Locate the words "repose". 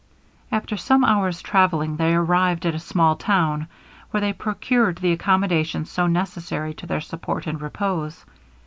7.61-8.25